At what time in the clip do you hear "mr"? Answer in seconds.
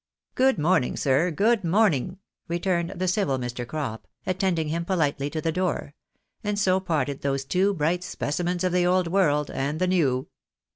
3.37-3.67